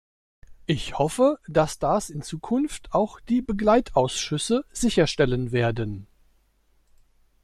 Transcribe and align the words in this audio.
Ich 0.65 0.97
hoffe, 0.97 1.37
dass 1.47 1.77
das 1.77 2.09
in 2.09 2.23
Zukunft 2.23 2.91
auch 2.91 3.19
die 3.19 3.39
Begleitausschüsse 3.43 4.65
sicherstellen 4.71 5.51
werden. 5.51 6.07